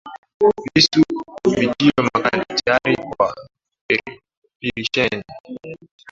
[0.73, 1.01] Visu
[1.53, 3.35] vitiwe makali, tayari kwa
[4.59, 5.23] pirisheni,